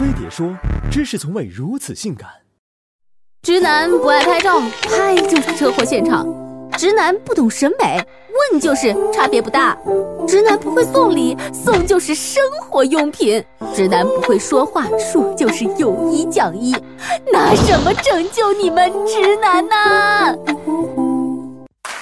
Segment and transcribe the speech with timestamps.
[0.00, 0.56] 飞碟说，
[0.90, 2.26] 知识从未如此性感。
[3.42, 4.58] 直男不爱拍照，
[4.88, 6.24] 拍就是车祸现场；
[6.78, 8.02] 直男不懂审美，
[8.50, 9.76] 问就是差别不大；
[10.26, 13.42] 直男不会送礼，送就是生活用品；
[13.74, 15.34] 直男不会说话，说。
[15.34, 16.72] 就是有一讲一。
[17.30, 20.34] 拿什么拯救你们直男呢？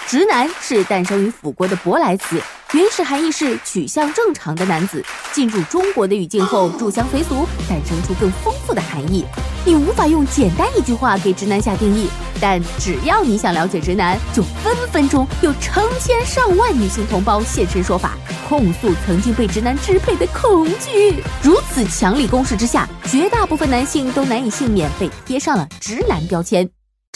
[0.08, 2.40] 直男是诞生于法国的舶来词，
[2.72, 5.04] 原始含义是取向正常的男子。
[5.34, 9.26] 进入中国的语境后，入乡随俗，诞生出更丰富的含义。
[9.66, 12.08] 你无法用简单一句话给直男下定义，
[12.40, 18.16] 但只要你想了解直男，就分分钟有成千上万女性同胞现身说法，
[18.48, 21.22] 控诉曾经被直男支配的恐惧。
[21.42, 26.66] 如此强力攻势之下，绝大部分男性都难以幸免被贴上了直男标签。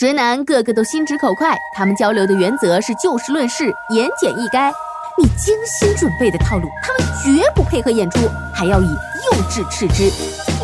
[0.03, 4.69] 直男个个都心直口快，他们交流的原则是就事论事、言简意赅。
[5.17, 8.19] 你精心准备的套路，他们绝不配合演出，
[8.53, 10.11] 还要以幼稚斥之。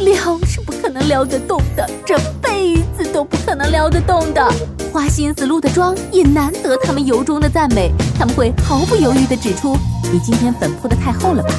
[0.03, 4.45] 撩是不可能撩得动的，这辈子都不可能撩得动的。
[4.91, 7.94] 花心思露的妆，也难得他们由衷的赞美。
[8.17, 9.73] 他们会毫不犹豫地指出
[10.11, 11.49] ：“你今天粉扑的太厚了吧？”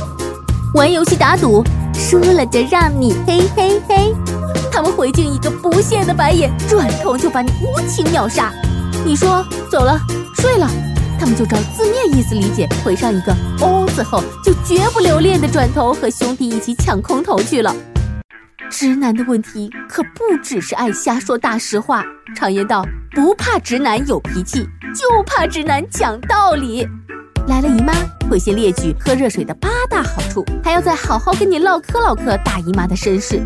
[0.77, 4.15] 玩游戏打赌，输了就让你嘿嘿嘿。
[5.11, 8.53] 他们回敬一个不屑的白眼，转头就把你无情秒杀。
[9.05, 9.99] 你说走了，
[10.37, 10.69] 睡了，
[11.19, 17.75] 他们就照字面意思理解，回上一个哦字后，就绝不留恋的转头和兄弟一起抢空投去了。
[18.71, 22.05] 直男的问题可不只是爱瞎说大实话。
[22.37, 24.63] 常言道，不怕直男有脾气，
[24.95, 26.87] 就怕直男讲道理。
[27.49, 27.93] 来了姨妈，
[28.31, 33.43] 会先列举喝热水的八大好处，还要再好好跟你唠嗑唠嗑大姨妈的身世。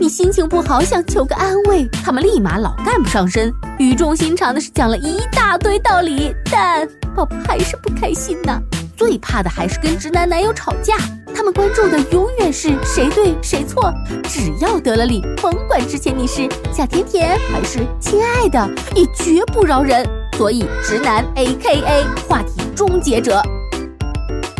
[0.00, 8.60] 你心情不好，想求个安慰，他们立马老干部上身，语重心长的是讲了一大堆道理，但宝宝还是不开心呐。
[8.96, 10.96] 最怕的还是跟直男男友吵架，
[11.34, 13.92] 他们关注的永远是谁对谁错，
[14.28, 20.08] 只要得了理，甭管之前你是小甜甜还是亲爱的，也绝不饶人。
[20.36, 23.42] 所以直男 A K A 话题终结者，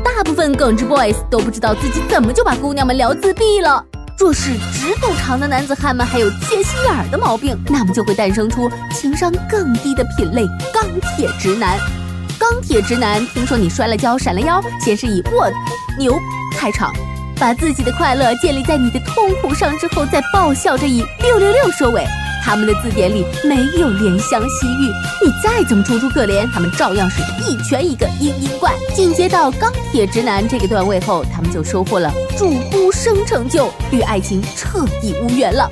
[0.04, 3.84] 大部分耿直 boys 都不知道自己怎么就把姑娘们聊自闭了。
[4.18, 10.84] 若是直肚肠的男子汉们还有缺心眼儿的毛病，那么就会诞生出情商更低的品类——钢
[11.16, 11.78] 铁直男。
[12.36, 15.48] 钢铁直男，听说你摔了跤、闪了腰，先是以“卧
[15.96, 16.18] 牛”
[16.58, 16.92] 开场，
[17.38, 22.04] 把自己的快乐建立在你的痛苦上之后，再爆笑着以“六六六”收尾。
[22.48, 24.86] 他们的字典里没有怜香惜玉，
[25.22, 28.72] 你再怎么楚楚可怜，他们照样是一拳一个嘤嘤怪。
[28.94, 35.70] 进阶到钢铁直男这个段位后，他们就收获了祝呼声成就，与爱情彻底无缘了。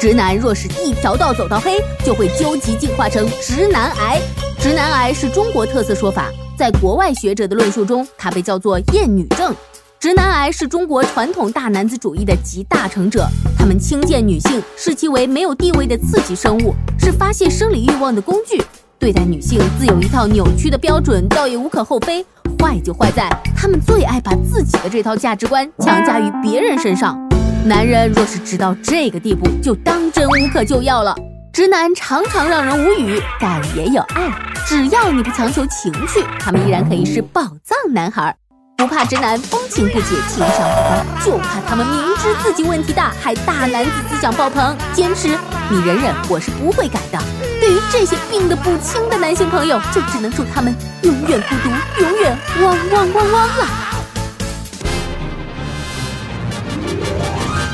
[0.00, 4.20] 直男若是一条道走到黑，就会究极进化成直男癌。
[4.58, 9.54] 直男癌是中国特色说法，在国外学者的论述中，它被叫做厌女症。
[10.00, 13.26] 直男癌是中国传统大男子主义的集大成者，
[13.58, 18.62] 他们轻贱女性，视其为没有地位的刺激生物，是发泄生理欲望的工具。
[18.96, 22.24] 对待女性自有一套扭曲的标准，倒也无可厚非。
[22.60, 27.18] 坏就坏在他们最爱把自己的这套价值观强加于别人身上。
[27.64, 31.12] 男人若是直到这个地步，就当真无可救药了。
[31.52, 34.30] 直男常常让人无语，但也有爱。
[34.64, 38.36] 只要你不强求情趣，他们依然可以是宝藏男孩。
[38.78, 44.76] 不怕直男风情不解、情商不高，就怕他们明知自己问题大，还大男子思想爆棚。
[44.92, 45.36] 坚持，
[45.68, 47.18] 你忍忍，我是不会改的。
[47.60, 50.72] 对于这些病得不轻的男性朋友，就只能祝他们
[51.02, 53.66] 永远孤独，永远汪汪汪汪了。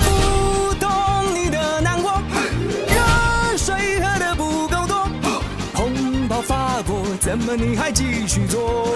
[0.06, 0.90] 不懂
[1.34, 2.14] 你的难过，
[2.88, 5.06] 热水喝的不够多，
[5.74, 8.88] 红包发过，怎么你还继续做？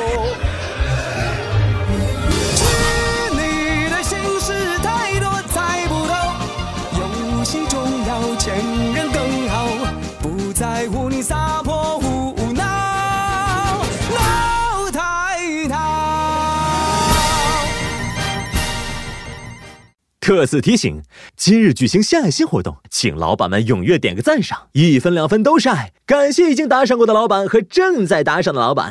[20.28, 21.00] 特此提醒：
[21.38, 25.90] 今日举行献爱心活动，请老板们踊跃点个赞赏，一分两分都是爱。
[26.04, 28.86] 感谢已经打赏过的老板和正在打赏的老板。